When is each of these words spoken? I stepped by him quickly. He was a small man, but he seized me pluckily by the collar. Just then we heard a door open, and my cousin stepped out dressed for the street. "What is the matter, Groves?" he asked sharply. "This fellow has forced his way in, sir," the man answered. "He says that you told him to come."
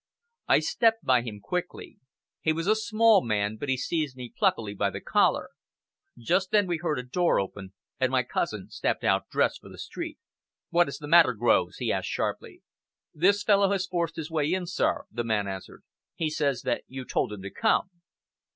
I 0.47 0.61
stepped 0.61 1.03
by 1.05 1.21
him 1.21 1.39
quickly. 1.39 1.99
He 2.41 2.53
was 2.53 2.65
a 2.65 2.75
small 2.75 3.23
man, 3.23 3.57
but 3.57 3.69
he 3.69 3.77
seized 3.77 4.15
me 4.17 4.33
pluckily 4.35 4.73
by 4.73 4.89
the 4.89 4.99
collar. 4.99 5.49
Just 6.17 6.49
then 6.49 6.65
we 6.65 6.77
heard 6.77 6.97
a 6.97 7.03
door 7.03 7.39
open, 7.39 7.73
and 7.99 8.11
my 8.11 8.23
cousin 8.23 8.71
stepped 8.71 9.03
out 9.03 9.29
dressed 9.29 9.61
for 9.61 9.69
the 9.69 9.77
street. 9.77 10.17
"What 10.71 10.87
is 10.87 10.97
the 10.97 11.07
matter, 11.07 11.33
Groves?" 11.35 11.77
he 11.77 11.91
asked 11.93 12.07
sharply. 12.09 12.63
"This 13.13 13.43
fellow 13.43 13.69
has 13.73 13.85
forced 13.85 14.15
his 14.15 14.31
way 14.31 14.51
in, 14.51 14.65
sir," 14.65 15.05
the 15.11 15.23
man 15.23 15.47
answered. 15.47 15.83
"He 16.15 16.31
says 16.31 16.63
that 16.63 16.83
you 16.87 17.05
told 17.05 17.31
him 17.31 17.43
to 17.43 17.51
come." 17.51 17.91